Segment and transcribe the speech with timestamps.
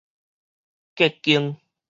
[0.95, 1.61] 隔宮